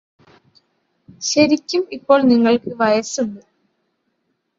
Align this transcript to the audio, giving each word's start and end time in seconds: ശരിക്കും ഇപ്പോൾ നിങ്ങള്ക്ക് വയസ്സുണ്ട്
ശരിക്കും 1.21 1.83
ഇപ്പോൾ 1.91 2.19
നിങ്ങള്ക്ക് 2.23 2.71
വയസ്സുണ്ട് 2.79 3.41